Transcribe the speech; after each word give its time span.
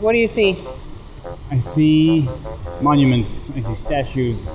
What 0.00 0.12
do 0.12 0.18
you 0.18 0.26
see? 0.26 0.56
I 1.50 1.60
see 1.60 2.28
monuments. 2.80 3.50
I 3.56 3.60
see 3.60 3.74
statues. 3.74 4.54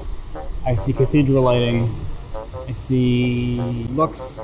I 0.65 0.75
see 0.75 0.93
cathedral 0.93 1.43
lighting. 1.43 1.93
I 2.67 2.73
see 2.73 3.87
looks 3.91 4.39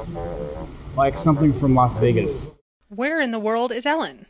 like 0.96 1.17
something 1.17 1.54
from 1.54 1.75
Las 1.75 1.97
Vegas. 1.97 2.52
Where 2.89 3.21
in 3.21 3.31
the 3.31 3.39
world 3.39 3.71
is 3.71 3.86
Ellen? 3.86 4.25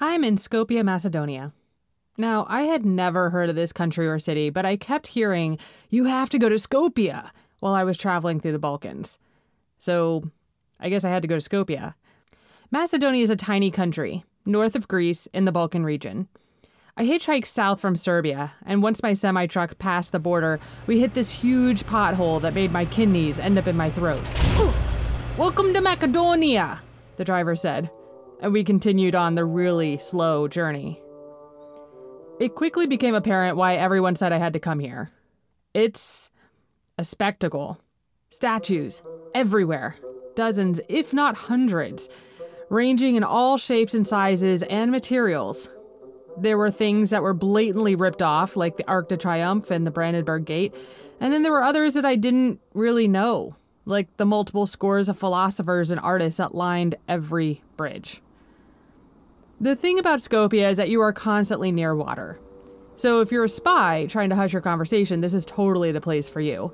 I'm 0.00 0.24
in 0.24 0.36
Skopje, 0.36 0.84
Macedonia. 0.84 1.52
Now, 2.16 2.46
I 2.48 2.62
had 2.62 2.86
never 2.86 3.30
heard 3.30 3.50
of 3.50 3.56
this 3.56 3.72
country 3.72 4.06
or 4.06 4.20
city, 4.20 4.48
but 4.48 4.64
I 4.64 4.76
kept 4.76 5.08
hearing, 5.08 5.58
you 5.90 6.04
have 6.04 6.30
to 6.30 6.38
go 6.38 6.48
to 6.48 6.54
Skopje 6.54 7.30
while 7.58 7.74
I 7.74 7.82
was 7.82 7.98
traveling 7.98 8.38
through 8.38 8.52
the 8.52 8.58
Balkans. 8.58 9.18
So, 9.80 10.30
I 10.78 10.90
guess 10.90 11.04
I 11.04 11.10
had 11.10 11.22
to 11.22 11.28
go 11.28 11.38
to 11.38 11.48
Skopje. 11.48 11.94
Macedonia 12.70 13.22
is 13.22 13.30
a 13.30 13.36
tiny 13.36 13.70
country, 13.70 14.24
north 14.46 14.76
of 14.76 14.86
Greece 14.86 15.26
in 15.32 15.44
the 15.44 15.52
Balkan 15.52 15.84
region. 15.84 16.28
I 16.96 17.04
hitchhiked 17.04 17.48
south 17.48 17.80
from 17.80 17.96
Serbia, 17.96 18.52
and 18.64 18.80
once 18.80 19.02
my 19.02 19.14
semi 19.14 19.46
truck 19.48 19.76
passed 19.78 20.12
the 20.12 20.20
border, 20.20 20.60
we 20.86 21.00
hit 21.00 21.14
this 21.14 21.30
huge 21.32 21.84
pothole 21.84 22.40
that 22.42 22.54
made 22.54 22.70
my 22.70 22.84
kidneys 22.84 23.40
end 23.40 23.58
up 23.58 23.66
in 23.66 23.76
my 23.76 23.90
throat. 23.90 24.22
Welcome 25.36 25.74
to 25.74 25.80
Macedonia, 25.80 26.80
the 27.16 27.24
driver 27.24 27.56
said, 27.56 27.90
and 28.40 28.52
we 28.52 28.62
continued 28.62 29.16
on 29.16 29.34
the 29.34 29.44
really 29.44 29.98
slow 29.98 30.46
journey. 30.46 31.00
It 32.40 32.56
quickly 32.56 32.86
became 32.86 33.14
apparent 33.14 33.56
why 33.56 33.76
everyone 33.76 34.16
said 34.16 34.32
I 34.32 34.38
had 34.38 34.52
to 34.54 34.58
come 34.58 34.80
here. 34.80 35.10
It's 35.72 36.30
a 36.98 37.04
spectacle. 37.04 37.78
Statues 38.30 39.00
everywhere, 39.34 39.96
dozens, 40.34 40.80
if 40.88 41.12
not 41.12 41.36
hundreds, 41.36 42.08
ranging 42.68 43.14
in 43.14 43.22
all 43.22 43.56
shapes 43.56 43.94
and 43.94 44.06
sizes 44.06 44.62
and 44.64 44.90
materials. 44.90 45.68
There 46.36 46.58
were 46.58 46.72
things 46.72 47.10
that 47.10 47.22
were 47.22 47.34
blatantly 47.34 47.94
ripped 47.94 48.22
off, 48.22 48.56
like 48.56 48.76
the 48.76 48.88
Arc 48.88 49.08
de 49.08 49.16
Triomphe 49.16 49.70
and 49.70 49.86
the 49.86 49.92
Brandenburg 49.92 50.44
Gate, 50.44 50.74
and 51.20 51.32
then 51.32 51.44
there 51.44 51.52
were 51.52 51.62
others 51.62 51.94
that 51.94 52.04
I 52.04 52.16
didn't 52.16 52.58
really 52.74 53.06
know, 53.06 53.54
like 53.84 54.16
the 54.16 54.26
multiple 54.26 54.66
scores 54.66 55.08
of 55.08 55.16
philosophers 55.16 55.92
and 55.92 56.00
artists 56.00 56.38
that 56.38 56.56
lined 56.56 56.96
every 57.06 57.62
bridge. 57.76 58.20
The 59.64 59.74
thing 59.74 59.98
about 59.98 60.20
Skopje 60.20 60.70
is 60.70 60.76
that 60.76 60.90
you 60.90 61.00
are 61.00 61.14
constantly 61.14 61.72
near 61.72 61.96
water. 61.96 62.38
So 62.96 63.22
if 63.22 63.32
you're 63.32 63.44
a 63.44 63.48
spy 63.48 64.04
trying 64.10 64.28
to 64.28 64.36
hush 64.36 64.52
your 64.52 64.60
conversation, 64.60 65.22
this 65.22 65.32
is 65.32 65.46
totally 65.46 65.90
the 65.90 66.02
place 66.02 66.28
for 66.28 66.42
you. 66.42 66.70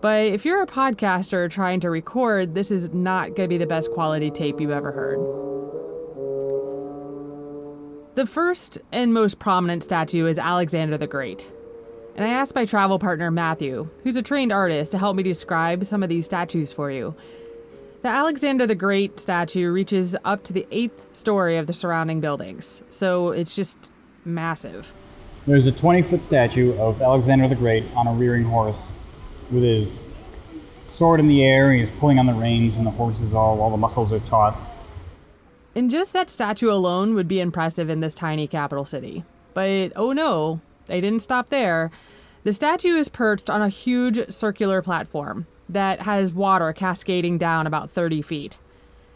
But 0.00 0.26
if 0.26 0.44
you're 0.44 0.62
a 0.62 0.66
podcaster 0.66 1.50
trying 1.50 1.80
to 1.80 1.90
record, 1.90 2.54
this 2.54 2.70
is 2.70 2.94
not 2.94 3.34
going 3.34 3.48
to 3.48 3.48
be 3.48 3.58
the 3.58 3.66
best 3.66 3.90
quality 3.90 4.30
tape 4.30 4.60
you've 4.60 4.70
ever 4.70 4.92
heard. 4.92 5.18
The 8.14 8.26
first 8.28 8.78
and 8.92 9.12
most 9.12 9.40
prominent 9.40 9.82
statue 9.82 10.26
is 10.26 10.38
Alexander 10.38 10.96
the 10.96 11.08
Great. 11.08 11.50
And 12.14 12.24
I 12.24 12.28
asked 12.28 12.54
my 12.54 12.64
travel 12.64 13.00
partner 13.00 13.32
Matthew, 13.32 13.90
who's 14.04 14.14
a 14.14 14.22
trained 14.22 14.52
artist, 14.52 14.92
to 14.92 14.98
help 14.98 15.16
me 15.16 15.24
describe 15.24 15.84
some 15.84 16.04
of 16.04 16.08
these 16.08 16.26
statues 16.26 16.70
for 16.70 16.92
you. 16.92 17.12
The 18.02 18.08
Alexander 18.08 18.66
the 18.66 18.74
Great 18.74 19.20
statue 19.20 19.70
reaches 19.70 20.16
up 20.24 20.42
to 20.44 20.54
the 20.54 20.66
eighth 20.70 21.14
story 21.14 21.58
of 21.58 21.66
the 21.66 21.74
surrounding 21.74 22.18
buildings, 22.18 22.82
so 22.88 23.28
it's 23.28 23.54
just 23.54 23.90
massive. 24.24 24.90
There's 25.46 25.66
a 25.66 25.72
20 25.72 26.00
foot 26.02 26.22
statue 26.22 26.78
of 26.78 27.02
Alexander 27.02 27.46
the 27.46 27.56
Great 27.56 27.84
on 27.94 28.06
a 28.06 28.14
rearing 28.14 28.44
horse 28.44 28.92
with 29.50 29.62
his 29.62 30.02
sword 30.88 31.20
in 31.20 31.28
the 31.28 31.44
air. 31.44 31.74
He's 31.74 31.90
pulling 31.98 32.18
on 32.18 32.24
the 32.24 32.32
reins, 32.32 32.76
and 32.76 32.86
the 32.86 32.90
horse 32.90 33.20
is 33.20 33.34
all, 33.34 33.60
all 33.60 33.70
the 33.70 33.76
muscles 33.76 34.14
are 34.14 34.20
taut. 34.20 34.56
And 35.74 35.90
just 35.90 36.14
that 36.14 36.30
statue 36.30 36.72
alone 36.72 37.14
would 37.14 37.28
be 37.28 37.38
impressive 37.38 37.90
in 37.90 38.00
this 38.00 38.14
tiny 38.14 38.46
capital 38.46 38.86
city. 38.86 39.24
But 39.52 39.92
oh 39.94 40.14
no, 40.14 40.62
they 40.86 41.02
didn't 41.02 41.20
stop 41.20 41.50
there. 41.50 41.90
The 42.44 42.54
statue 42.54 42.96
is 42.96 43.10
perched 43.10 43.50
on 43.50 43.60
a 43.60 43.68
huge 43.68 44.32
circular 44.32 44.80
platform 44.80 45.46
that 45.72 46.02
has 46.02 46.32
water 46.32 46.72
cascading 46.72 47.38
down 47.38 47.66
about 47.66 47.90
30 47.90 48.22
feet. 48.22 48.58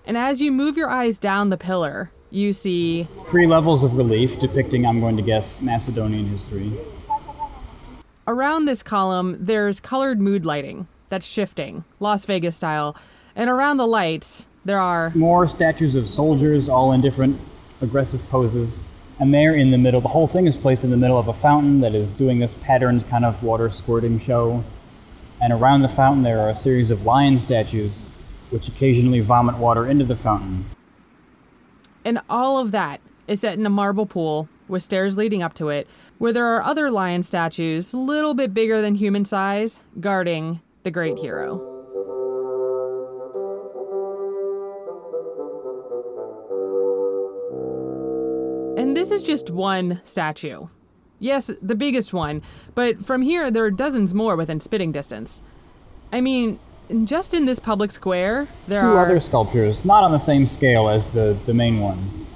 And 0.06 0.16
as 0.16 0.41
you 0.41 0.53
move 0.53 0.76
your 0.76 0.91
eyes 0.91 1.19
down 1.19 1.50
the 1.50 1.56
pillar, 1.56 2.10
you 2.31 2.53
see 2.53 3.06
Three 3.28 3.47
levels 3.47 3.82
of 3.82 3.97
relief 3.97 4.38
depicting, 4.41 4.87
I'm 4.87 5.00
going 5.00 5.16
to 5.16 5.22
guess, 5.22 5.60
Macedonian 5.60 6.26
history. 6.26 6.72
around 8.26 8.64
this 8.64 8.82
column, 8.82 9.37
there's 9.41 9.81
colored 9.81 10.20
mood 10.20 10.44
lighting 10.44 10.87
that's 11.09 11.26
shifting, 11.26 11.84
Las 12.00 12.25
Vegas 12.25 12.56
style. 12.56 12.97
And 13.37 13.50
around 13.50 13.76
the 13.76 13.87
lights, 13.87 14.44
there 14.64 14.78
are 14.78 15.12
More 15.14 15.47
statues 15.48 15.94
of 15.94 16.09
soldiers, 16.09 16.69
all 16.69 16.93
in 16.93 17.00
different 17.00 17.38
aggressive 17.81 18.26
poses. 18.28 18.81
And 19.20 19.32
there 19.32 19.54
in 19.54 19.70
the 19.70 19.78
middle, 19.78 20.00
the 20.00 20.09
whole 20.09 20.26
thing 20.26 20.47
is 20.47 20.56
placed 20.56 20.82
in 20.84 20.91
the 20.91 20.97
middle 20.97 21.19
of 21.19 21.28
a 21.28 21.32
fountain 21.32 21.81
that 21.81 21.94
is 21.94 22.14
doing 22.14 22.41
this 22.41 22.54
patterned 22.54 23.09
kind 23.09 23.25
of 23.25 23.43
water 23.43 23.70
squirting 23.70 24.19
show. 24.19 24.64
And 25.44 25.53
around 25.53 25.82
the 25.82 25.91
fountain, 25.91 26.22
there 26.22 26.41
are 26.41 26.49
a 26.49 26.55
series 26.55 26.91
of 26.91 27.05
lion 27.05 27.38
statues, 27.38 28.09
which 28.49 28.66
occasionally 28.66 29.21
vomit 29.21 29.59
water 29.59 29.87
into 29.87 30.06
the 30.06 30.16
fountain. 30.16 30.65
And 32.03 32.19
all 32.31 32.56
of 32.56 32.71
that 32.71 33.03
is 33.28 33.41
set 33.41 33.59
in 33.59 33.66
a 33.66 33.69
marble 33.69 34.06
pool 34.06 34.49
with 34.69 34.82
stairs 34.82 35.19
leading 35.19 35.43
up 35.43 35.53
to 35.56 35.69
it, 35.69 35.87
where 36.16 36.32
there 36.32 36.47
are 36.47 36.62
other 36.62 36.91
lion 36.91 37.22
statues, 37.22 37.93
a 37.93 37.99
little 37.99 38.32
bit 38.32 38.55
bigger 38.55 38.81
than 38.81 38.94
human 38.94 39.27
size, 39.27 39.81
guarding 40.00 40.62
the 40.82 40.91
great 40.91 41.19
hero. 41.19 41.61
And 48.78 48.97
this 48.97 49.11
is 49.11 49.22
just 49.22 49.50
one 49.50 50.00
statue. 50.06 50.69
Yes, 51.24 51.50
the 51.62 51.74
biggest 51.74 52.12
one, 52.12 52.42
but 52.74 53.06
from 53.06 53.22
here 53.22 53.50
there 53.50 53.64
are 53.64 53.70
dozens 53.70 54.12
more 54.12 54.36
within 54.36 54.60
spitting 54.60 54.92
distance. 54.92 55.40
I 56.12 56.20
mean, 56.20 56.58
just 57.04 57.32
in 57.32 57.46
this 57.46 57.58
public 57.58 57.92
square, 57.92 58.46
there 58.68 58.82
two 58.82 58.88
are 58.88 59.06
other 59.06 59.20
sculptures, 59.20 59.86
not 59.86 60.04
on 60.04 60.12
the 60.12 60.18
same 60.18 60.46
scale 60.46 60.86
as 60.86 61.08
the, 61.08 61.34
the 61.46 61.54
main 61.54 61.80
one, 61.80 62.26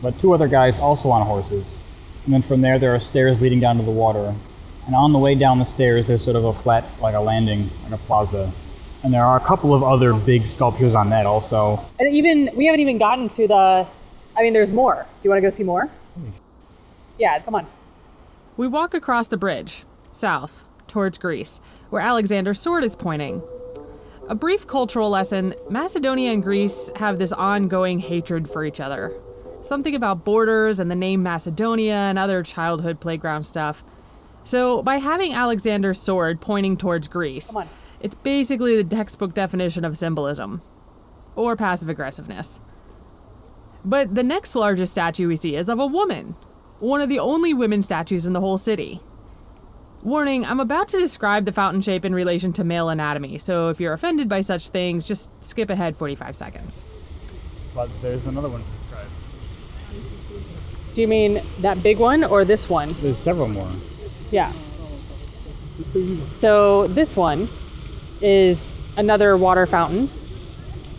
but 0.00 0.18
two 0.20 0.32
other 0.32 0.48
guys 0.48 0.78
also 0.78 1.10
on 1.10 1.26
horses. 1.26 1.76
And 2.24 2.32
then 2.32 2.40
from 2.40 2.62
there, 2.62 2.78
there 2.78 2.94
are 2.94 2.98
stairs 2.98 3.42
leading 3.42 3.60
down 3.60 3.76
to 3.76 3.82
the 3.82 3.90
water. 3.90 4.34
And 4.86 4.94
on 4.94 5.12
the 5.12 5.18
way 5.18 5.34
down 5.34 5.58
the 5.58 5.66
stairs, 5.66 6.06
there's 6.06 6.24
sort 6.24 6.36
of 6.36 6.46
a 6.46 6.54
flat, 6.54 6.86
like 6.98 7.14
a 7.14 7.20
landing, 7.20 7.68
like 7.82 7.92
a 7.92 7.98
plaza. 7.98 8.50
And 9.02 9.12
there 9.12 9.22
are 9.22 9.36
a 9.36 9.44
couple 9.44 9.74
of 9.74 9.82
other 9.82 10.14
big 10.14 10.46
sculptures 10.46 10.94
on 10.94 11.10
that 11.10 11.26
also. 11.26 11.84
And 11.98 12.08
even 12.08 12.48
we 12.54 12.64
haven't 12.64 12.80
even 12.80 12.96
gotten 12.96 13.28
to 13.28 13.46
the. 13.46 13.86
I 14.34 14.42
mean, 14.42 14.54
there's 14.54 14.72
more. 14.72 14.94
Do 14.94 15.18
you 15.24 15.28
want 15.28 15.42
to 15.42 15.50
go 15.50 15.54
see 15.54 15.62
more? 15.62 15.88
Hmm. 16.14 16.30
Yeah, 17.18 17.38
come 17.40 17.54
on. 17.54 17.66
We 18.60 18.68
walk 18.68 18.92
across 18.92 19.26
the 19.26 19.38
bridge, 19.38 19.86
south, 20.12 20.52
towards 20.86 21.16
Greece, 21.16 21.62
where 21.88 22.02
Alexander's 22.02 22.60
sword 22.60 22.84
is 22.84 22.94
pointing. 22.94 23.42
A 24.28 24.34
brief 24.34 24.66
cultural 24.66 25.08
lesson 25.08 25.54
Macedonia 25.70 26.30
and 26.30 26.42
Greece 26.42 26.90
have 26.96 27.18
this 27.18 27.32
ongoing 27.32 28.00
hatred 28.00 28.50
for 28.50 28.66
each 28.66 28.78
other. 28.78 29.14
Something 29.62 29.94
about 29.94 30.26
borders 30.26 30.78
and 30.78 30.90
the 30.90 30.94
name 30.94 31.22
Macedonia 31.22 31.94
and 31.94 32.18
other 32.18 32.42
childhood 32.42 33.00
playground 33.00 33.44
stuff. 33.44 33.82
So, 34.44 34.82
by 34.82 34.98
having 34.98 35.32
Alexander's 35.32 35.98
sword 35.98 36.42
pointing 36.42 36.76
towards 36.76 37.08
Greece, 37.08 37.50
it's 37.98 38.14
basically 38.14 38.76
the 38.76 38.94
textbook 38.94 39.32
definition 39.32 39.86
of 39.86 39.96
symbolism 39.96 40.60
or 41.34 41.56
passive 41.56 41.88
aggressiveness. 41.88 42.60
But 43.86 44.14
the 44.14 44.22
next 44.22 44.54
largest 44.54 44.92
statue 44.92 45.28
we 45.28 45.36
see 45.36 45.56
is 45.56 45.70
of 45.70 45.78
a 45.78 45.86
woman, 45.86 46.36
one 46.80 47.00
of 47.00 47.08
the 47.08 47.18
only 47.18 47.54
women 47.54 47.82
statues 47.82 48.26
in 48.26 48.32
the 48.32 48.40
whole 48.40 48.58
city. 48.58 49.00
Warning, 50.02 50.46
I'm 50.46 50.60
about 50.60 50.88
to 50.88 50.98
describe 50.98 51.44
the 51.44 51.52
fountain 51.52 51.82
shape 51.82 52.06
in 52.06 52.14
relation 52.14 52.54
to 52.54 52.64
male 52.64 52.88
anatomy, 52.88 53.38
so 53.38 53.68
if 53.68 53.78
you're 53.78 53.92
offended 53.92 54.28
by 54.28 54.40
such 54.40 54.70
things, 54.70 55.04
just 55.04 55.28
skip 55.44 55.68
ahead 55.68 55.96
45 55.96 56.34
seconds. 56.34 56.82
But 57.74 57.90
there's 58.00 58.26
another 58.26 58.48
one 58.48 58.62
described. 58.62 59.10
Do 60.94 61.00
you 61.02 61.08
mean 61.08 61.42
that 61.60 61.82
big 61.82 61.98
one 61.98 62.24
or 62.24 62.44
this 62.44 62.68
one? 62.68 62.94
There's 63.00 63.18
several 63.18 63.48
more. 63.48 63.68
Yeah. 64.30 64.50
So 66.34 66.86
this 66.88 67.14
one 67.14 67.48
is 68.20 68.92
another 68.96 69.36
water 69.36 69.66
fountain 69.66 70.08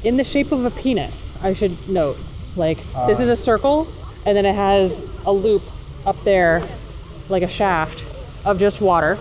in 0.04 0.18
the 0.18 0.24
shape 0.24 0.52
of 0.52 0.64
a 0.66 0.72
penis. 0.72 1.44
I 1.44 1.54
should 1.54 1.90
note. 1.90 2.18
Like 2.56 2.78
this 3.08 3.20
is 3.20 3.30
a 3.30 3.34
uh, 3.34 3.36
circle, 3.36 3.88
and 4.26 4.38
then 4.38 4.46
it 4.46 4.56
has 4.56 5.06
a 5.26 5.32
loop 5.32 5.64
up 6.06 6.22
there, 6.24 6.68
like 7.30 7.44
a 7.44 7.48
shaft 7.48 8.06
of 8.46 8.60
just 8.60 8.82
water. 8.82 9.18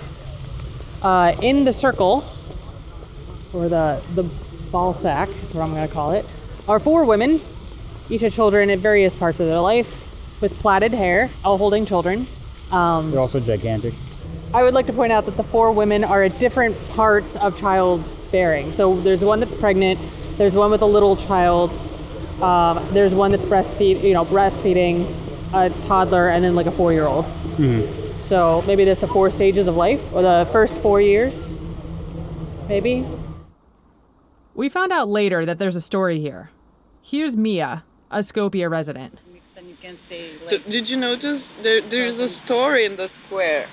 Uh, 1.02 1.34
in 1.42 1.64
the 1.64 1.72
circle, 1.72 2.24
or 3.52 3.68
the 3.68 4.02
the 4.14 4.22
ball 4.70 4.94
sack 4.94 5.28
is 5.42 5.54
what 5.54 5.62
I'm 5.62 5.72
going 5.74 5.86
to 5.86 5.92
call 5.92 6.12
it, 6.12 6.26
are 6.68 6.78
four 6.78 7.04
women, 7.04 7.40
each 8.08 8.20
had 8.20 8.32
children 8.32 8.70
at 8.70 8.78
various 8.78 9.16
parts 9.16 9.40
of 9.40 9.46
their 9.46 9.60
life, 9.60 10.40
with 10.40 10.58
plaited 10.60 10.92
hair, 10.92 11.30
all 11.44 11.58
holding 11.58 11.86
children. 11.86 12.26
Um, 12.70 13.10
They're 13.10 13.20
also 13.20 13.40
gigantic. 13.40 13.94
I 14.52 14.62
would 14.62 14.74
like 14.74 14.86
to 14.86 14.92
point 14.92 15.12
out 15.12 15.26
that 15.26 15.36
the 15.36 15.44
four 15.44 15.72
women 15.72 16.04
are 16.04 16.22
at 16.22 16.38
different 16.38 16.76
parts 16.90 17.36
of 17.36 17.58
childbearing. 17.58 18.72
So 18.72 19.00
there's 19.00 19.22
one 19.22 19.40
that's 19.40 19.54
pregnant, 19.54 19.98
there's 20.36 20.54
one 20.54 20.70
with 20.70 20.82
a 20.82 20.86
little 20.86 21.16
child, 21.16 21.70
um, 22.42 22.86
there's 22.92 23.12
one 23.14 23.30
that's 23.30 23.44
breastfeed, 23.44 24.02
you 24.02 24.14
know, 24.14 24.24
breastfeeding 24.24 25.06
a 25.52 25.70
toddler, 25.86 26.28
and 26.28 26.44
then 26.44 26.54
like 26.54 26.66
a 26.66 26.70
four-year-old. 26.70 27.24
So 28.22 28.62
maybe 28.66 28.84
there's 28.84 29.00
the 29.00 29.08
four 29.08 29.30
stages 29.30 29.66
of 29.66 29.76
life, 29.76 30.00
or 30.14 30.22
the 30.22 30.48
first 30.52 30.80
four 30.80 31.00
years, 31.00 31.52
maybe. 32.68 33.04
We 34.54 34.68
found 34.68 34.92
out 34.92 35.08
later 35.08 35.44
that 35.46 35.58
there's 35.58 35.76
a 35.76 35.80
story 35.80 36.20
here. 36.20 36.50
Here's 37.02 37.36
Mia, 37.36 37.84
a 38.10 38.18
Skopje 38.18 38.70
resident. 38.70 39.18
Then 39.54 39.68
you 39.68 39.74
can 39.82 39.96
say 39.96 40.30
So 40.46 40.58
did 40.58 40.88
you 40.88 40.96
notice 40.96 41.48
there, 41.62 41.80
there's 41.80 42.18
a 42.18 42.28
story 42.28 42.84
in 42.84 42.96
the 42.96 43.08
square? 43.08 43.66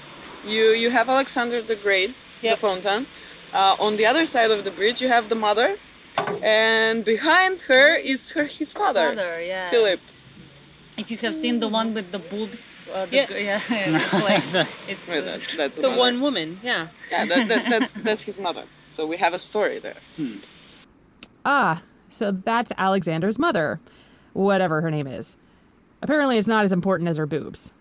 You 0.45 0.63
you 0.81 0.89
have 0.89 1.07
Alexander 1.09 1.61
the 1.61 1.75
Great, 1.75 2.13
Yep. 2.41 2.59
the 2.59 2.67
fountain. 2.67 3.05
Uh, 3.53 3.75
on 3.79 3.97
the 3.97 4.05
other 4.05 4.25
side 4.25 4.51
of 4.51 4.63
the 4.63 4.71
bridge, 4.71 5.01
you 5.01 5.07
have 5.07 5.29
the 5.29 5.35
mother, 5.35 5.77
and 6.43 7.03
behind 7.05 7.61
her 7.61 7.95
is 7.95 8.31
her 8.31 8.45
his 8.45 8.73
father, 8.73 9.09
father, 9.09 9.41
yeah. 9.41 9.69
Philip. 9.69 9.99
If 10.97 11.11
you 11.11 11.17
have 11.17 11.35
seen 11.35 11.59
the 11.59 11.67
one 11.67 11.93
with 11.93 12.11
the 12.11 12.17
boobs, 12.19 12.75
uh, 12.91 13.05
the, 13.05 13.15
Yeah. 13.15 13.27
yeah, 13.29 13.61
yeah, 13.69 13.95
it's 13.95 14.13
like 14.55 14.67
it's 14.87 15.07
Wait, 15.07 15.21
that's, 15.21 15.55
that's 15.55 15.77
The 15.77 15.91
one 15.91 16.21
woman, 16.21 16.59
yeah. 16.63 16.87
Yeah, 17.11 17.25
that, 17.25 17.47
that, 17.47 17.69
that's 17.69 17.93
that's 17.93 18.23
his 18.23 18.39
mother. 18.39 18.63
So 18.91 19.05
we 19.05 19.17
have 19.17 19.33
a 19.33 19.39
story 19.39 19.77
there. 19.77 19.97
Ah, 21.45 21.83
so 22.09 22.31
that's 22.31 22.71
Alexander's 22.77 23.37
mother, 23.37 23.79
whatever 24.33 24.81
her 24.81 24.89
name 24.89 25.05
is. 25.05 25.37
Apparently, 26.01 26.37
it's 26.37 26.47
not 26.47 26.65
as 26.65 26.71
important 26.71 27.09
as 27.09 27.17
her 27.17 27.27
boobs. 27.27 27.71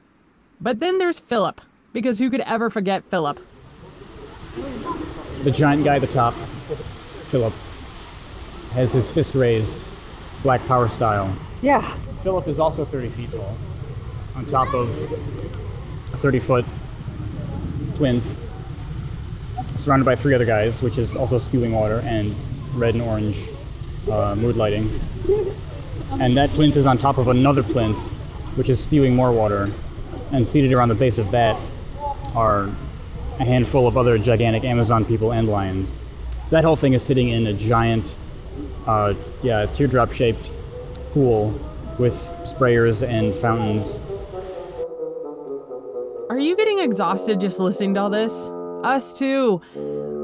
But 0.60 0.80
then 0.80 0.98
there's 0.98 1.18
Philip, 1.18 1.60
because 1.94 2.18
who 2.18 2.28
could 2.30 2.40
ever 2.42 2.68
forget 2.68 3.02
Philip? 3.10 3.40
The 5.42 5.50
giant 5.50 5.84
guy 5.84 5.96
at 5.96 6.00
the 6.02 6.06
top, 6.06 6.34
Philip, 7.30 7.52
has 8.72 8.92
his 8.92 9.10
fist 9.10 9.34
raised, 9.34 9.84
Black 10.42 10.64
Power 10.66 10.88
style. 10.88 11.34
Yeah. 11.62 11.96
Philip 12.22 12.48
is 12.48 12.58
also 12.58 12.84
30 12.84 13.08
feet 13.10 13.30
tall, 13.32 13.56
on 14.34 14.46
top 14.46 14.74
of 14.74 14.88
a 16.12 16.16
30 16.16 16.38
foot 16.40 16.64
plinth, 17.94 18.24
surrounded 19.76 20.04
by 20.04 20.16
three 20.16 20.34
other 20.34 20.44
guys, 20.44 20.82
which 20.82 20.98
is 20.98 21.16
also 21.16 21.38
spewing 21.38 21.72
water 21.72 22.00
and 22.04 22.34
red 22.74 22.94
and 22.94 23.02
orange 23.02 23.48
uh, 24.10 24.34
mood 24.34 24.56
lighting. 24.56 25.00
And 26.20 26.36
that 26.36 26.50
plinth 26.50 26.76
is 26.76 26.86
on 26.86 26.98
top 26.98 27.18
of 27.18 27.28
another 27.28 27.62
plinth, 27.62 27.98
which 28.56 28.68
is 28.68 28.80
spewing 28.80 29.14
more 29.14 29.32
water. 29.32 29.70
And 30.32 30.46
seated 30.46 30.72
around 30.72 30.88
the 30.88 30.94
base 30.94 31.18
of 31.18 31.30
that 31.30 31.60
are 32.34 32.70
a 33.38 33.44
handful 33.44 33.86
of 33.86 33.96
other 33.96 34.18
gigantic 34.18 34.64
Amazon 34.64 35.04
people 35.04 35.32
and 35.32 35.48
lions. 35.48 36.02
That 36.50 36.64
whole 36.64 36.76
thing 36.76 36.94
is 36.94 37.02
sitting 37.02 37.28
in 37.28 37.46
a 37.46 37.52
giant, 37.52 38.14
uh, 38.86 39.14
yeah, 39.42 39.66
teardrop 39.66 40.12
shaped 40.12 40.50
pool 41.12 41.50
with 41.98 42.14
sprayers 42.44 43.06
and 43.06 43.34
fountains. 43.36 43.98
Are 46.28 46.38
you 46.38 46.56
getting 46.56 46.80
exhausted 46.80 47.40
just 47.40 47.58
listening 47.58 47.94
to 47.94 48.00
all 48.00 48.10
this? 48.10 48.32
Us 48.84 49.12
too. 49.12 49.62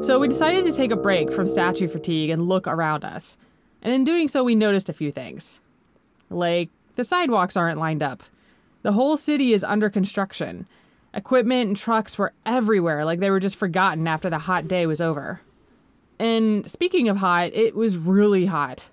So 0.05 0.19
we 0.19 0.29
decided 0.29 0.65
to 0.65 0.73
take 0.73 0.91
a 0.91 0.97
break 0.97 1.33
from 1.33 1.47
statue 1.47 1.89
fatigue 1.89 2.31
and 2.31 2.49
look 2.49 2.67
around 2.67 3.05
us. 3.05 3.37
And 3.83 3.93
in 3.93 4.05
doing 4.05 4.29
so, 4.29 4.45
we 4.45 4.55
noticed 4.55 4.89
a 4.89 4.93
few 4.93 5.11
things. 5.11 5.61
Like, 6.29 6.71
the 6.97 7.05
sidewalks 7.05 7.57
aren't 7.57 7.79
lined 7.79 8.03
up. 8.03 8.23
The 8.83 8.93
whole 8.93 9.17
city 9.17 9.53
is 9.53 9.65
under 9.65 9.89
construction. 9.89 10.67
Equipment 11.15 11.69
and 11.69 11.77
trucks 11.77 12.19
were 12.19 12.33
everywhere, 12.45 13.05
like 13.05 13.21
they 13.21 13.31
were 13.31 13.41
just 13.41 13.57
forgotten 13.57 14.09
after 14.09 14.29
the 14.29 14.39
hot 14.39 14.67
day 14.67 14.87
was 14.87 15.01
over. 15.01 15.41
And 16.19 16.71
speaking 16.71 17.09
of 17.09 17.19
hot, 17.19 17.53
it 17.53 17.75
was 17.75 17.97
really 17.97 18.47
hot. 18.47 18.89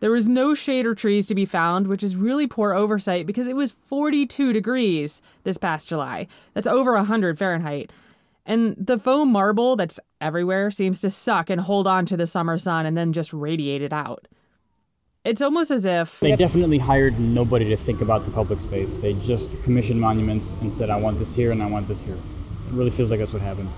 There 0.00 0.10
was 0.10 0.26
no 0.26 0.54
shade 0.54 0.86
or 0.86 0.94
trees 0.94 1.26
to 1.26 1.34
be 1.34 1.44
found, 1.44 1.86
which 1.86 2.02
is 2.02 2.16
really 2.16 2.46
poor 2.46 2.72
oversight 2.72 3.26
because 3.26 3.46
it 3.46 3.54
was 3.54 3.74
42 3.88 4.52
degrees 4.52 5.20
this 5.44 5.58
past 5.58 5.88
July. 5.88 6.26
That's 6.54 6.66
over 6.66 6.94
100 6.94 7.38
Fahrenheit. 7.38 7.92
And 8.46 8.74
the 8.78 8.98
foam 8.98 9.30
marble 9.30 9.76
that's 9.76 10.00
everywhere 10.20 10.70
seems 10.70 11.02
to 11.02 11.10
suck 11.10 11.50
and 11.50 11.60
hold 11.60 11.86
on 11.86 12.06
to 12.06 12.16
the 12.16 12.26
summer 12.26 12.56
sun 12.56 12.86
and 12.86 12.96
then 12.96 13.12
just 13.12 13.32
radiate 13.34 13.82
it 13.82 13.92
out. 13.92 14.26
It's 15.22 15.42
almost 15.42 15.70
as 15.70 15.84
if 15.84 16.18
They 16.20 16.34
definitely 16.34 16.78
hired 16.78 17.20
nobody 17.20 17.68
to 17.68 17.76
think 17.76 18.00
about 18.00 18.24
the 18.24 18.30
public 18.30 18.58
space. 18.62 18.96
They 18.96 19.12
just 19.12 19.62
commissioned 19.62 20.00
monuments 20.00 20.54
and 20.62 20.72
said, 20.72 20.88
I 20.88 20.96
want 20.96 21.18
this 21.18 21.34
here 21.34 21.52
and 21.52 21.62
I 21.62 21.66
want 21.66 21.88
this 21.88 22.00
here. 22.00 22.14
It 22.14 22.72
really 22.72 22.90
feels 22.90 23.10
like 23.10 23.20
that's 23.20 23.32
what 23.32 23.42
happened. 23.42 23.68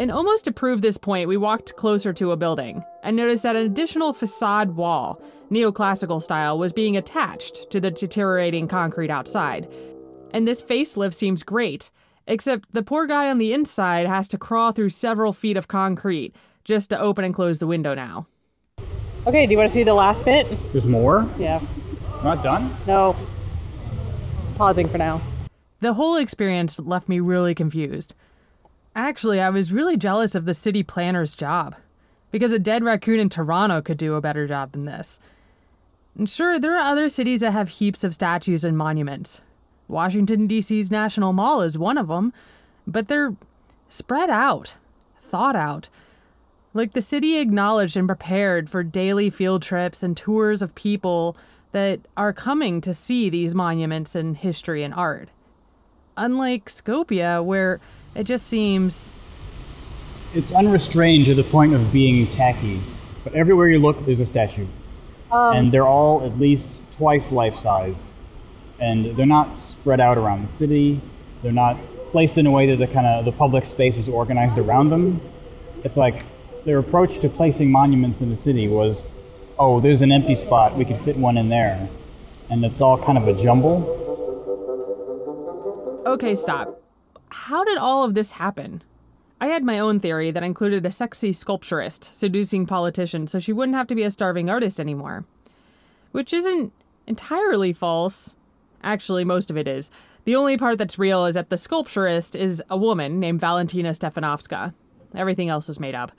And 0.00 0.12
almost 0.12 0.44
to 0.44 0.52
prove 0.52 0.80
this 0.80 0.96
point, 0.96 1.28
we 1.28 1.36
walked 1.36 1.74
closer 1.74 2.12
to 2.12 2.30
a 2.30 2.36
building 2.36 2.84
and 3.02 3.16
noticed 3.16 3.42
that 3.42 3.56
an 3.56 3.66
additional 3.66 4.12
facade 4.12 4.76
wall, 4.76 5.20
neoclassical 5.50 6.22
style, 6.22 6.56
was 6.56 6.72
being 6.72 6.96
attached 6.96 7.68
to 7.70 7.80
the 7.80 7.90
deteriorating 7.90 8.68
concrete 8.68 9.10
outside. 9.10 9.68
And 10.32 10.46
this 10.46 10.62
facelift 10.62 11.14
seems 11.14 11.42
great, 11.42 11.90
except 12.28 12.72
the 12.72 12.82
poor 12.84 13.08
guy 13.08 13.28
on 13.28 13.38
the 13.38 13.52
inside 13.52 14.06
has 14.06 14.28
to 14.28 14.38
crawl 14.38 14.70
through 14.70 14.90
several 14.90 15.32
feet 15.32 15.56
of 15.56 15.66
concrete 15.66 16.32
just 16.62 16.90
to 16.90 17.00
open 17.00 17.24
and 17.24 17.34
close 17.34 17.58
the 17.58 17.66
window 17.66 17.94
now. 17.94 18.28
Okay, 19.26 19.46
do 19.46 19.52
you 19.52 19.58
want 19.58 19.68
to 19.68 19.74
see 19.74 19.82
the 19.82 19.94
last 19.94 20.24
bit? 20.24 20.46
There's 20.72 20.84
more? 20.84 21.28
Yeah. 21.38 21.60
Not 22.22 22.44
done? 22.44 22.76
No. 22.86 23.16
Pausing 24.56 24.88
for 24.88 24.98
now. 24.98 25.20
The 25.80 25.94
whole 25.94 26.16
experience 26.16 26.78
left 26.78 27.08
me 27.08 27.18
really 27.18 27.54
confused. 27.54 28.14
Actually, 28.98 29.40
I 29.40 29.48
was 29.48 29.70
really 29.70 29.96
jealous 29.96 30.34
of 30.34 30.44
the 30.44 30.52
city 30.52 30.82
planner's 30.82 31.32
job, 31.32 31.76
because 32.32 32.50
a 32.50 32.58
dead 32.58 32.82
raccoon 32.82 33.20
in 33.20 33.28
Toronto 33.28 33.80
could 33.80 33.96
do 33.96 34.16
a 34.16 34.20
better 34.20 34.48
job 34.48 34.72
than 34.72 34.86
this. 34.86 35.20
And 36.18 36.28
sure, 36.28 36.58
there 36.58 36.76
are 36.76 36.84
other 36.84 37.08
cities 37.08 37.38
that 37.38 37.52
have 37.52 37.68
heaps 37.68 38.02
of 38.02 38.12
statues 38.12 38.64
and 38.64 38.76
monuments. 38.76 39.40
Washington, 39.86 40.48
D.C.'s 40.48 40.90
National 40.90 41.32
Mall 41.32 41.62
is 41.62 41.78
one 41.78 41.96
of 41.96 42.08
them, 42.08 42.32
but 42.88 43.06
they're 43.06 43.36
spread 43.88 44.30
out, 44.30 44.74
thought 45.22 45.54
out. 45.54 45.88
Like 46.74 46.92
the 46.92 47.00
city 47.00 47.38
acknowledged 47.38 47.96
and 47.96 48.08
prepared 48.08 48.68
for 48.68 48.82
daily 48.82 49.30
field 49.30 49.62
trips 49.62 50.02
and 50.02 50.16
tours 50.16 50.60
of 50.60 50.74
people 50.74 51.36
that 51.70 52.00
are 52.16 52.32
coming 52.32 52.80
to 52.80 52.92
see 52.92 53.30
these 53.30 53.54
monuments 53.54 54.16
and 54.16 54.36
history 54.36 54.82
and 54.82 54.92
art. 54.92 55.28
Unlike 56.16 56.68
Skopje, 56.68 57.44
where 57.44 57.78
it 58.14 58.24
just 58.24 58.46
seems 58.46 59.10
It's 60.34 60.52
unrestrained 60.52 61.26
to 61.26 61.34
the 61.34 61.44
point 61.44 61.74
of 61.74 61.92
being 61.92 62.26
tacky. 62.28 62.80
But 63.24 63.34
everywhere 63.34 63.68
you 63.68 63.78
look, 63.78 64.04
there's 64.06 64.20
a 64.20 64.26
statue. 64.26 64.66
Um, 65.30 65.56
and 65.56 65.72
they're 65.72 65.86
all 65.86 66.24
at 66.24 66.38
least 66.38 66.82
twice 66.96 67.32
life 67.32 67.58
size. 67.58 68.10
And 68.80 69.16
they're 69.16 69.26
not 69.26 69.62
spread 69.62 70.00
out 70.00 70.18
around 70.18 70.46
the 70.46 70.52
city. 70.52 71.00
They're 71.42 71.52
not 71.52 71.76
placed 72.10 72.38
in 72.38 72.46
a 72.46 72.50
way 72.50 72.66
that 72.70 72.76
the 72.76 72.92
kind 72.92 73.06
of 73.06 73.24
the 73.24 73.32
public 73.32 73.64
space 73.66 73.96
is 73.96 74.08
organized 74.08 74.58
around 74.58 74.88
them. 74.88 75.20
It's 75.84 75.96
like 75.96 76.24
their 76.64 76.78
approach 76.78 77.18
to 77.20 77.28
placing 77.28 77.70
monuments 77.70 78.20
in 78.20 78.30
the 78.30 78.36
city 78.36 78.68
was, 78.68 79.08
oh, 79.58 79.80
there's 79.80 80.02
an 80.02 80.12
empty 80.12 80.34
spot, 80.34 80.76
we 80.76 80.84
could 80.84 80.98
fit 80.98 81.16
one 81.16 81.36
in 81.36 81.48
there. 81.48 81.88
And 82.50 82.64
it's 82.64 82.80
all 82.80 82.96
kind 83.02 83.18
of 83.18 83.28
a 83.28 83.34
jumble. 83.34 83.96
okay, 86.06 86.34
stop. 86.34 86.80
How 87.30 87.64
did 87.64 87.78
all 87.78 88.04
of 88.04 88.14
this 88.14 88.32
happen? 88.32 88.82
I 89.40 89.46
had 89.46 89.62
my 89.62 89.78
own 89.78 90.00
theory 90.00 90.30
that 90.30 90.42
included 90.42 90.84
a 90.84 90.92
sexy 90.92 91.32
sculpturist 91.32 92.10
seducing 92.18 92.66
politicians 92.66 93.30
so 93.30 93.38
she 93.38 93.52
wouldn't 93.52 93.76
have 93.76 93.86
to 93.88 93.94
be 93.94 94.02
a 94.02 94.10
starving 94.10 94.50
artist 94.50 94.80
anymore. 94.80 95.24
Which 96.12 96.32
isn't 96.32 96.72
entirely 97.06 97.72
false. 97.72 98.32
Actually, 98.82 99.24
most 99.24 99.50
of 99.50 99.56
it 99.56 99.68
is. 99.68 99.90
The 100.24 100.36
only 100.36 100.56
part 100.56 100.78
that's 100.78 100.98
real 100.98 101.24
is 101.24 101.34
that 101.34 101.50
the 101.50 101.56
sculpturist 101.56 102.34
is 102.34 102.62
a 102.68 102.76
woman 102.76 103.20
named 103.20 103.40
Valentina 103.40 103.90
Stevanovska. 103.90 104.74
Everything 105.14 105.48
else 105.48 105.68
was 105.68 105.80
made 105.80 105.94
up. 105.94 106.12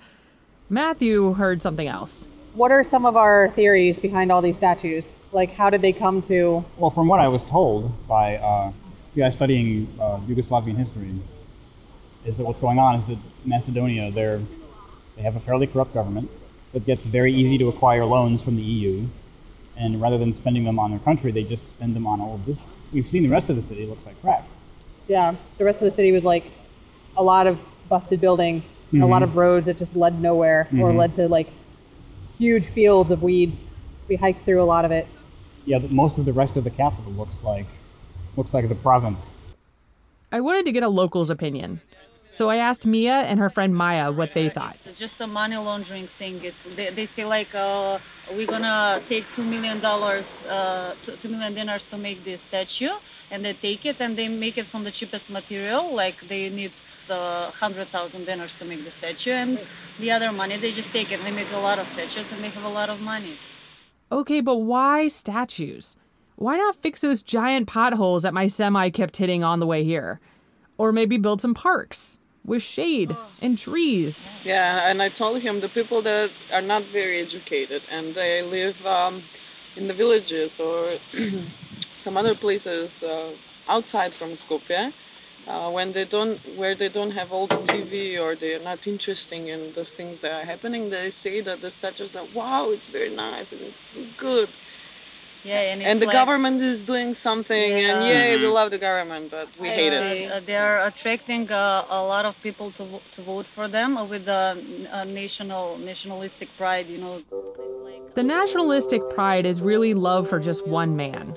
Matthew 0.70 1.34
heard 1.34 1.62
something 1.62 1.88
else. 1.88 2.26
What 2.54 2.72
are 2.72 2.84
some 2.84 3.06
of 3.06 3.16
our 3.16 3.50
theories 3.50 4.00
behind 4.00 4.32
all 4.32 4.42
these 4.42 4.56
statues? 4.56 5.18
Like, 5.32 5.54
how 5.54 5.70
did 5.70 5.82
they 5.82 5.94
come 5.94 6.22
to? 6.24 6.64
Well, 6.78 6.90
from 6.90 7.08
what 7.08 7.20
I 7.20 7.28
was 7.28 7.44
told 7.44 8.08
by 8.08 8.38
uh, 8.38 8.72
the 9.20 9.26
guy 9.26 9.30
studying 9.32 9.88
uh, 10.00 10.18
Yugoslavian 10.28 10.78
history, 10.78 11.14
is 12.26 12.38
that 12.38 12.46
what's 12.46 12.60
going 12.60 12.80
on 12.80 13.00
is 13.00 13.08
that 13.08 13.18
Macedonia, 13.46 14.12
they're, 14.12 14.40
they 15.16 15.22
have 15.22 15.36
a 15.36 15.40
fairly 15.40 15.68
corrupt 15.68 15.94
government 15.94 16.30
that 16.74 16.86
gets 16.86 17.06
very 17.06 17.34
easy 17.34 17.58
to 17.58 17.68
acquire 17.68 18.06
loans 18.06 18.42
from 18.42 18.56
the 18.56 18.62
EU, 18.62 19.06
and 19.76 20.02
rather 20.02 20.18
than 20.18 20.34
spending 20.34 20.64
them 20.64 20.80
on 20.80 20.92
their 20.92 21.00
country, 21.00 21.32
they 21.32 21.44
just 21.44 21.68
spend 21.68 21.96
them 21.96 22.08
on 22.08 22.22
all 22.22 22.36
of 22.36 22.46
this. 22.46 22.58
We've 22.94 23.08
seen 23.08 23.24
the 23.24 23.30
rest 23.30 23.50
of 23.50 23.56
the 23.56 23.62
city; 23.62 23.84
it 23.84 23.90
looks 23.90 24.06
like 24.06 24.20
crap. 24.22 24.48
Yeah, 25.08 25.36
the 25.58 25.66
rest 25.66 25.82
of 25.82 25.86
the 25.86 25.92
city 25.92 26.12
was 26.12 26.24
like 26.24 26.46
a 27.18 27.24
lot 27.24 27.46
of 27.46 27.60
busted 27.90 28.22
buildings, 28.22 28.78
and 28.92 29.04
a 29.04 29.06
lot 29.06 29.24
of 29.24 29.36
roads 29.36 29.66
that 29.66 29.78
just 29.78 29.96
led 29.96 30.22
nowhere 30.22 30.68
or 30.80 30.94
led 30.94 31.14
to 31.16 31.28
like 31.28 31.50
huge 32.38 32.66
fields 32.66 33.12
of 33.12 33.22
weeds. 33.22 33.72
We 34.08 34.16
hiked 34.16 34.46
through 34.46 34.62
a 34.62 34.66
lot 34.66 34.86
of 34.86 34.92
it. 34.92 35.08
Yeah, 35.66 35.80
but 35.80 35.92
most 35.92 36.18
of 36.18 36.26
the 36.26 36.34
rest 36.34 36.56
of 36.58 36.64
the 36.64 36.70
capital 36.70 37.12
looks 37.12 37.44
like 37.44 37.66
looks 38.40 38.54
like 38.54 38.68
the 38.68 38.82
province. 38.90 39.30
I 40.32 40.40
wanted 40.40 40.66
to 40.66 40.72
get 40.72 40.84
a 40.84 40.94
local's 41.02 41.30
opinion. 41.30 41.82
So 42.40 42.50
I 42.50 42.56
asked 42.70 42.86
Mia 42.86 43.18
and 43.30 43.38
her 43.44 43.50
friend 43.50 43.76
Maya 43.76 44.14
what 44.20 44.34
they 44.34 44.48
thought. 44.58 44.78
It's 44.86 44.98
just 45.06 45.20
a 45.20 45.28
money 45.28 45.58
laundering 45.58 46.08
thing. 46.20 46.36
It's 46.50 46.64
they, 46.78 46.90
they 46.98 47.06
say 47.06 47.26
like 47.26 47.54
uh, 47.54 48.00
we're 48.36 48.48
gonna 48.56 49.02
take 49.12 49.26
two 49.36 49.44
million 49.44 49.78
dollars, 49.82 50.48
uh, 50.48 50.96
two, 51.04 51.14
two 51.22 51.28
million 51.34 51.54
dinars 51.54 51.84
to 51.92 51.98
make 51.98 52.24
this 52.24 52.40
statue, 52.50 52.96
and 53.30 53.44
they 53.44 53.52
take 53.68 53.86
it 53.92 54.00
and 54.00 54.16
they 54.16 54.30
make 54.30 54.58
it 54.62 54.68
from 54.72 54.86
the 54.88 54.94
cheapest 55.00 55.30
material. 55.30 55.84
Like 56.04 56.18
they 56.32 56.44
need 56.60 56.72
the 57.12 57.24
hundred 57.64 57.88
thousand 57.96 58.26
dinars 58.26 58.54
to 58.60 58.64
make 58.72 58.82
the 58.88 58.94
statue, 59.02 59.36
and 59.44 59.60
the 60.00 60.10
other 60.16 60.32
money 60.32 60.56
they 60.56 60.72
just 60.72 60.92
take 60.94 61.12
it. 61.12 61.20
They 61.26 61.36
make 61.42 61.52
a 61.52 61.64
lot 61.70 61.78
of 61.78 61.88
statues 61.90 62.32
and 62.32 62.40
they 62.42 62.52
have 62.58 62.64
a 62.72 62.76
lot 62.80 62.90
of 62.90 63.02
money. 63.02 63.36
Okay, 64.20 64.40
but 64.40 64.58
why 64.72 65.10
statues? 65.10 65.98
Why 66.40 66.56
not 66.56 66.78
fix 66.82 67.02
those 67.02 67.22
giant 67.22 67.68
potholes 67.68 68.24
that 68.24 68.34
my 68.34 68.48
semi 68.48 68.90
kept 68.92 69.18
hitting 69.18 69.44
on 69.44 69.60
the 69.60 69.68
way 69.68 69.84
here? 69.84 70.22
Or 70.78 70.94
maybe 70.94 71.18
build 71.18 71.42
some 71.42 71.54
parks 71.54 72.18
with 72.46 72.64
shade 72.64 73.14
and 73.42 73.60
trees. 73.60 74.16
Yeah, 74.46 74.90
and 74.90 75.02
I 75.02 75.10
told 75.10 75.42
him 75.42 75.60
the 75.60 75.68
people 75.68 76.02
that 76.04 76.32
are 76.54 76.62
not 76.62 76.84
very 76.84 77.20
educated 77.20 77.82
and 77.92 78.16
they 78.16 78.42
live 78.42 78.88
um, 78.88 79.16
in 79.76 79.90
the 79.90 79.94
villages 79.94 80.62
or 80.62 80.88
some 80.90 82.16
other 82.16 82.34
places 82.34 83.04
uh, 83.04 83.32
outside 83.68 84.14
from 84.14 84.30
Skopje, 84.30 84.94
uh, 85.46 85.70
when 85.72 85.92
they 85.92 86.06
don't, 86.06 86.38
where 86.56 86.74
they 86.74 86.88
don't 86.88 87.12
have 87.12 87.34
all 87.34 87.48
the 87.48 87.58
TV 87.58 88.18
or 88.18 88.36
they 88.36 88.56
are 88.56 88.64
not 88.64 88.88
interested 88.88 89.46
in 89.46 89.74
the 89.74 89.84
things 89.84 90.22
that 90.22 90.42
are 90.42 90.46
happening, 90.46 90.90
they 90.90 91.10
say 91.10 91.42
that 91.42 91.60
the 91.60 91.70
statues 91.70 92.16
are 92.16 92.26
wow, 92.34 92.70
it's 92.70 92.88
very 92.88 93.14
nice 93.14 93.52
and 93.52 93.62
it's 93.62 94.16
good. 94.16 94.48
Yeah, 95.46 95.72
and, 95.72 95.82
and 95.82 96.02
the 96.02 96.06
like, 96.06 96.14
government 96.14 96.62
is 96.62 96.84
doing 96.84 97.14
something, 97.14 97.72
and 97.72 98.04
Yeah. 98.04 98.34
yay, 98.34 98.38
we 98.38 98.48
love 98.48 98.72
the 98.72 98.78
government, 98.78 99.32
but 99.32 99.48
we 99.60 99.70
hate 99.70 99.94
it. 99.94 100.32
Uh, 100.32 100.40
they 100.46 100.58
are 100.58 100.86
attracting 100.86 101.50
uh, 101.52 101.86
a 101.90 102.02
lot 102.04 102.26
of 102.26 102.36
people 102.44 102.72
to 102.72 102.84
vo- 102.84 103.02
to 103.16 103.22
vote 103.22 103.46
for 103.46 103.68
them 103.70 103.96
with 104.10 104.26
the 104.26 104.44
uh, 104.92 105.06
national 105.06 105.78
nationalistic 105.78 106.50
pride. 106.58 106.86
You 106.94 106.98
know, 107.04 107.14
like 107.88 108.16
The 108.16 108.24
nationalistic 108.24 109.02
pride 109.18 109.46
is 109.46 109.62
really 109.62 109.94
love 109.94 110.28
for 110.28 110.40
just 110.40 110.68
one 110.68 110.92
man 110.96 111.36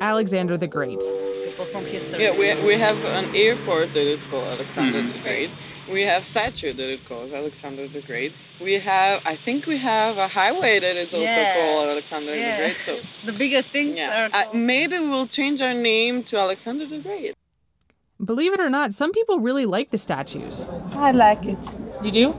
Alexander 0.00 0.56
the 0.56 0.66
Great. 0.66 1.00
people 1.44 1.66
from 1.66 1.84
history. 1.84 2.22
Yeah, 2.24 2.32
we, 2.40 2.46
we 2.66 2.74
have 2.86 2.98
an 3.20 3.26
airport 3.34 3.92
that 3.94 4.06
is 4.16 4.24
called 4.24 4.46
Alexander 4.56 5.00
the 5.02 5.18
Great. 5.20 5.50
We 5.90 6.02
have 6.02 6.24
statue 6.24 6.72
that 6.72 6.90
it 6.92 7.06
calls 7.08 7.32
Alexander 7.32 7.86
the 7.86 8.00
Great. 8.00 8.32
We 8.60 8.74
have, 8.74 9.24
I 9.26 9.36
think 9.36 9.66
we 9.66 9.76
have 9.78 10.18
a 10.18 10.26
highway 10.26 10.80
that 10.80 10.96
is 10.96 11.14
also 11.14 11.24
Yeah. 11.24 11.54
called 11.54 11.88
Alexander 11.90 12.34
Yeah. 12.34 12.56
the 12.56 12.62
Great. 12.62 12.72
So 12.76 12.94
the 13.30 13.38
biggest 13.38 13.68
thing. 13.68 13.96
yeah, 13.96 14.28
are 14.34 14.36
uh, 14.36 14.52
maybe 14.52 14.98
we 14.98 15.08
will 15.08 15.26
change 15.28 15.62
our 15.62 15.74
name 15.74 16.24
to 16.24 16.38
Alexander 16.38 16.86
the 16.86 16.98
Great. 16.98 17.34
Believe 18.24 18.52
it 18.52 18.60
or 18.60 18.70
not, 18.70 18.94
some 18.94 19.12
people 19.12 19.38
really 19.38 19.66
like 19.66 19.90
the 19.90 19.98
statues. 19.98 20.66
I 20.94 21.12
like 21.12 21.44
it. 21.44 21.64
You 22.02 22.10
do? 22.10 22.34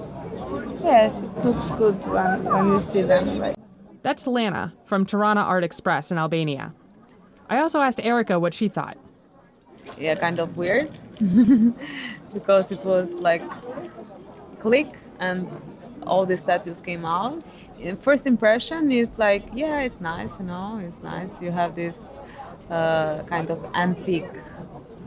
Yes, 0.83 1.21
it 1.21 1.45
looks 1.45 1.69
good 1.71 1.95
when, 2.07 2.43
when 2.43 2.67
you 2.73 2.79
see 2.81 3.01
them. 3.03 3.39
Like, 3.39 3.55
That's 4.01 4.27
Lana 4.27 4.73
from 4.85 5.05
Tirana 5.05 5.41
Art 5.41 5.63
Express 5.63 6.11
in 6.11 6.17
Albania. 6.17 6.73
I 7.49 7.59
also 7.59 7.79
asked 7.79 7.99
Erika 8.03 8.39
what 8.39 8.53
she 8.53 8.67
thought. 8.67 8.97
yeah, 9.97 10.15
kind 10.15 10.37
of 10.39 10.57
weird 10.57 10.89
because 12.33 12.71
it 12.71 12.83
was 12.85 13.11
like 13.13 13.41
click 14.59 14.87
and 15.19 15.47
all 16.05 16.25
the 16.25 16.37
statues 16.37 16.81
came 16.81 17.05
out. 17.05 17.41
First 18.01 18.25
impression 18.25 18.91
is 18.91 19.09
like, 19.17 19.43
yeah, 19.53 19.79
it's 19.81 20.01
nice, 20.01 20.31
you 20.39 20.45
know, 20.45 20.81
it's 20.83 21.03
nice. 21.03 21.29
You 21.41 21.51
have 21.51 21.75
this 21.75 21.95
uh, 22.69 23.23
kind 23.23 23.49
of 23.51 23.63
antique 23.75 24.25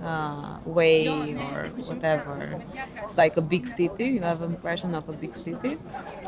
uh, 0.05 0.59
way 0.65 1.35
or 1.35 1.69
whatever. 1.89 2.63
It's 3.05 3.17
like 3.17 3.37
a 3.37 3.41
big 3.41 3.67
city. 3.77 4.05
You 4.05 4.21
have 4.21 4.43
an 4.43 4.51
impression 4.51 4.95
of 4.95 5.09
a 5.09 5.13
big 5.13 5.37
city, 5.37 5.79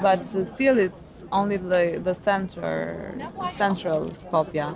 but 0.00 0.20
uh, 0.34 0.44
still, 0.44 0.78
it's 0.78 0.99
only 1.30 1.56
the 1.56 2.00
the 2.04 2.14
center, 2.14 3.14
central 3.56 4.11
Skopje. 4.11 4.66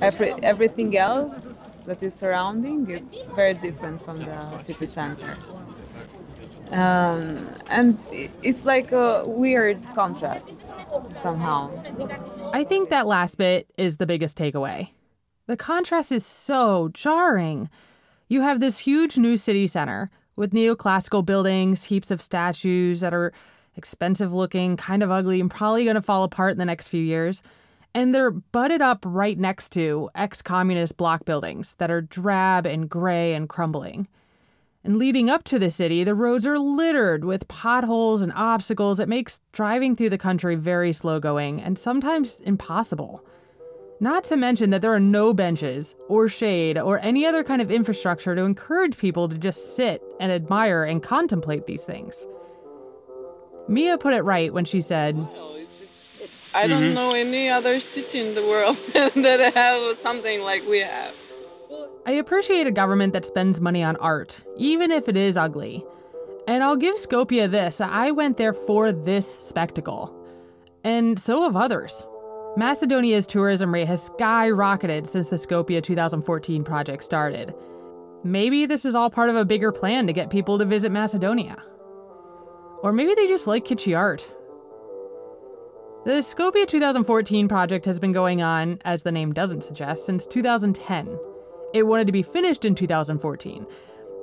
Every 0.00 0.32
everything 0.42 0.96
else 0.96 1.36
that 1.86 2.02
is 2.02 2.14
surrounding 2.14 2.88
it's 2.90 3.20
very 3.34 3.54
different 3.54 4.04
from 4.04 4.18
the 4.18 4.58
city 4.60 4.86
center. 4.86 5.36
Um, 6.70 7.48
and 7.68 7.98
it's 8.10 8.64
like 8.64 8.90
a 8.92 9.24
weird 9.26 9.82
contrast 9.94 10.52
somehow. 11.22 11.70
I 12.52 12.64
think 12.64 12.88
that 12.88 13.06
last 13.06 13.36
bit 13.36 13.68
is 13.76 13.98
the 13.98 14.06
biggest 14.06 14.36
takeaway. 14.36 14.88
The 15.46 15.56
contrast 15.56 16.10
is 16.10 16.24
so 16.24 16.90
jarring. 16.94 17.68
You 18.28 18.40
have 18.40 18.60
this 18.60 18.78
huge 18.78 19.18
new 19.18 19.36
city 19.36 19.66
center 19.66 20.10
with 20.36 20.52
neoclassical 20.52 21.24
buildings, 21.24 21.84
heaps 21.84 22.10
of 22.10 22.22
statues 22.22 23.00
that 23.00 23.12
are 23.12 23.32
expensive 23.76 24.32
looking, 24.32 24.76
kind 24.76 25.02
of 25.02 25.10
ugly, 25.10 25.40
and 25.40 25.50
probably 25.50 25.84
going 25.84 25.96
to 25.96 26.02
fall 26.02 26.24
apart 26.24 26.52
in 26.52 26.58
the 26.58 26.64
next 26.64 26.88
few 26.88 27.02
years. 27.02 27.42
And 27.94 28.12
they're 28.12 28.32
butted 28.32 28.82
up 28.82 29.04
right 29.06 29.38
next 29.38 29.70
to 29.72 30.10
ex 30.14 30.42
communist 30.42 30.96
block 30.96 31.24
buildings 31.24 31.76
that 31.78 31.90
are 31.90 32.00
drab 32.00 32.66
and 32.66 32.90
gray 32.90 33.34
and 33.34 33.48
crumbling. 33.48 34.08
And 34.82 34.98
leading 34.98 35.30
up 35.30 35.44
to 35.44 35.58
the 35.58 35.70
city, 35.70 36.04
the 36.04 36.14
roads 36.14 36.44
are 36.44 36.58
littered 36.58 37.24
with 37.24 37.48
potholes 37.48 38.20
and 38.20 38.32
obstacles 38.34 38.98
that 38.98 39.08
makes 39.08 39.40
driving 39.52 39.96
through 39.96 40.10
the 40.10 40.18
country 40.18 40.56
very 40.56 40.92
slow 40.92 41.20
going 41.20 41.62
and 41.62 41.78
sometimes 41.78 42.40
impossible. 42.40 43.24
Not 44.00 44.24
to 44.24 44.36
mention 44.36 44.70
that 44.70 44.82
there 44.82 44.92
are 44.92 45.00
no 45.00 45.32
benches 45.32 45.94
or 46.08 46.28
shade 46.28 46.76
or 46.76 46.98
any 46.98 47.24
other 47.24 47.42
kind 47.42 47.62
of 47.62 47.70
infrastructure 47.70 48.34
to 48.34 48.42
encourage 48.42 48.98
people 48.98 49.28
to 49.28 49.38
just 49.38 49.74
sit 49.76 50.02
and 50.20 50.30
admire 50.30 50.84
and 50.84 51.02
contemplate 51.02 51.66
these 51.66 51.84
things. 51.84 52.26
Mia 53.68 53.96
put 53.96 54.12
it 54.12 54.20
right 54.22 54.52
when 54.52 54.66
she 54.66 54.82
said, 54.82 55.16
it's, 55.54 55.80
it's, 55.80 56.43
I 56.54 56.68
don't 56.68 56.82
mm-hmm. 56.82 56.94
know 56.94 57.12
any 57.14 57.48
other 57.48 57.80
city 57.80 58.20
in 58.20 58.34
the 58.34 58.42
world 58.42 58.76
that 58.94 59.52
have 59.54 59.98
something 59.98 60.42
like 60.42 60.64
we 60.68 60.80
have. 60.80 61.14
I 62.06 62.12
appreciate 62.12 62.66
a 62.66 62.70
government 62.70 63.12
that 63.14 63.26
spends 63.26 63.60
money 63.60 63.82
on 63.82 63.96
art, 63.96 64.44
even 64.56 64.90
if 64.90 65.08
it 65.08 65.16
is 65.16 65.36
ugly. 65.36 65.84
And 66.46 66.62
I'll 66.62 66.76
give 66.76 66.96
Skopje 66.96 67.50
this 67.50 67.80
I 67.80 68.10
went 68.10 68.36
there 68.36 68.52
for 68.52 68.92
this 68.92 69.36
spectacle. 69.40 70.14
And 70.84 71.18
so 71.18 71.42
have 71.42 71.56
others. 71.56 72.06
Macedonia's 72.56 73.26
tourism 73.26 73.74
rate 73.74 73.88
has 73.88 74.10
skyrocketed 74.10 75.08
since 75.08 75.28
the 75.28 75.36
Skopje 75.36 75.82
2014 75.82 76.62
project 76.62 77.02
started. 77.02 77.52
Maybe 78.22 78.64
this 78.64 78.84
was 78.84 78.94
all 78.94 79.10
part 79.10 79.28
of 79.28 79.36
a 79.36 79.44
bigger 79.44 79.72
plan 79.72 80.06
to 80.06 80.12
get 80.12 80.30
people 80.30 80.58
to 80.58 80.64
visit 80.64 80.92
Macedonia. 80.92 81.60
Or 82.82 82.92
maybe 82.92 83.14
they 83.14 83.26
just 83.26 83.46
like 83.46 83.64
kitschy 83.64 83.98
art. 83.98 84.28
The 86.04 86.20
Skopje 86.20 86.68
2014 86.68 87.48
project 87.48 87.86
has 87.86 87.98
been 87.98 88.12
going 88.12 88.42
on, 88.42 88.78
as 88.84 89.02
the 89.02 89.10
name 89.10 89.32
doesn't 89.32 89.64
suggest, 89.64 90.04
since 90.04 90.26
2010. 90.26 91.18
It 91.72 91.84
wanted 91.84 92.06
to 92.06 92.12
be 92.12 92.22
finished 92.22 92.66
in 92.66 92.74
2014. 92.74 93.66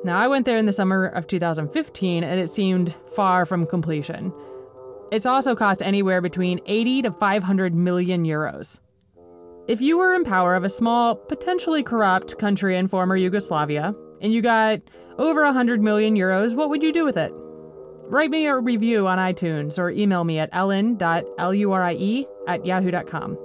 Now, 0.03 0.19
I 0.19 0.27
went 0.27 0.45
there 0.45 0.59
in 0.59 0.67
the 0.67 0.73
summer 0.73 1.07
of 1.07 1.25
2015 1.25 2.23
and 2.23 2.39
it 2.39 2.53
seemed 2.53 2.93
far 3.15 3.47
from 3.47 3.65
completion. 3.65 4.31
It's 5.11 5.25
also 5.25 5.55
cost 5.55 5.81
anywhere 5.81 6.21
between 6.21 6.61
80 6.67 7.01
to 7.01 7.11
500 7.13 7.73
million 7.73 8.25
euros. 8.25 8.77
If 9.67 9.81
you 9.81 9.97
were 9.97 10.13
in 10.13 10.23
power 10.23 10.53
of 10.53 10.63
a 10.63 10.69
small, 10.69 11.15
potentially 11.15 11.81
corrupt 11.81 12.37
country 12.37 12.77
in 12.77 12.89
former 12.89 13.15
Yugoslavia, 13.15 13.95
and 14.21 14.31
you 14.31 14.43
got 14.43 14.81
over 15.17 15.43
100 15.45 15.81
million 15.81 16.15
euros, 16.15 16.53
what 16.53 16.69
would 16.69 16.83
you 16.83 16.93
do 16.93 17.05
with 17.05 17.17
it? 17.17 17.33
Write 18.11 18.29
me 18.29 18.45
a 18.45 18.57
review 18.57 19.07
on 19.07 19.19
iTunes 19.19 19.77
or 19.77 19.89
email 19.89 20.25
me 20.25 20.37
at 20.37 20.49
ellen.lurie 20.51 22.27
at 22.45 22.65
yahoo.com. 22.65 23.37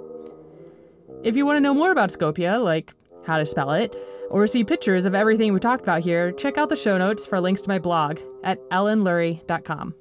If 1.23 1.37
you 1.37 1.45
want 1.45 1.55
to 1.55 1.61
know 1.61 1.73
more 1.73 1.93
about 1.93 2.09
Skopje, 2.09 2.61
like 2.61 2.93
how 3.25 3.37
to 3.37 3.45
spell 3.45 3.71
it, 3.71 3.95
or 4.29 4.45
see 4.45 4.65
pictures 4.65 5.05
of 5.05 5.15
everything 5.15 5.53
we 5.53 5.61
talked 5.61 5.83
about 5.83 6.01
here, 6.01 6.33
check 6.33 6.57
out 6.57 6.67
the 6.67 6.75
show 6.75 6.97
notes 6.97 7.25
for 7.25 7.39
links 7.39 7.61
to 7.61 7.69
my 7.69 7.79
blog 7.79 8.19
at 8.43 8.59
ellenlurie.com. 8.69 9.95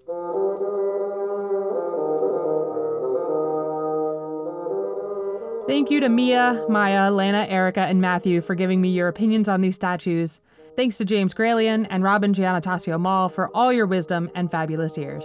Thank 5.69 5.93
you 5.93 6.01
to 6.01 6.09
Mia, 6.09 6.65
Maya, 6.69 7.13
Lana, 7.13 7.47
Erika, 7.49 7.83
and 7.83 8.01
Matthew 8.01 8.41
for 8.41 8.57
giving 8.57 8.81
me 8.81 8.89
your 8.89 9.07
opinions 9.07 9.49
on 9.49 9.61
these 9.61 9.77
statues. 9.77 10.41
Thanks 10.77 10.99
to 10.99 11.07
James 11.07 11.33
Gralian 11.33 11.87
and 11.89 12.05
Robin 12.05 12.35
Giannatasio 12.35 13.01
Mall 13.01 13.31
for 13.31 13.49
all 13.57 13.73
your 13.73 13.87
wisdom 13.87 14.31
and 14.35 14.51
fabulous 14.51 14.99
ears. 14.99 15.25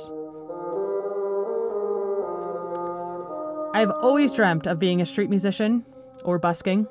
I've 3.73 3.91
always 3.91 4.31
dreamt 4.31 4.65
of 4.65 4.79
being 4.79 5.01
a 5.01 5.05
street 5.05 5.29
musician 5.29 5.85
or 6.23 6.39
busking. 6.39 6.87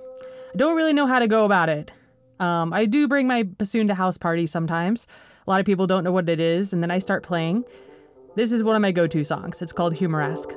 I 0.52 0.56
don't 0.58 0.76
really 0.76 0.92
know 0.92 1.06
how 1.06 1.20
to 1.20 1.26
go 1.26 1.46
about 1.46 1.70
it. 1.70 1.90
Um, 2.38 2.74
I 2.74 2.84
do 2.84 3.08
bring 3.08 3.26
my 3.26 3.44
bassoon 3.44 3.88
to 3.88 3.94
house 3.94 4.18
parties 4.18 4.50
sometimes. 4.50 5.06
A 5.46 5.50
lot 5.50 5.60
of 5.60 5.66
people 5.66 5.86
don't 5.86 6.04
know 6.04 6.12
what 6.12 6.28
it 6.28 6.38
is, 6.38 6.74
and 6.74 6.82
then 6.82 6.90
I 6.90 6.98
start 6.98 7.22
playing. 7.22 7.64
This 8.36 8.52
is 8.52 8.62
one 8.62 8.76
of 8.76 8.82
my 8.82 8.92
go 8.92 9.06
to 9.06 9.24
songs. 9.24 9.62
It's 9.62 9.72
called 9.72 9.94
Humoresque. 9.94 10.50